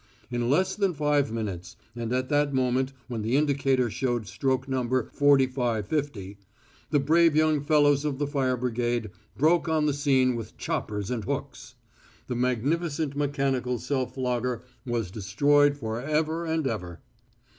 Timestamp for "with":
10.35-10.57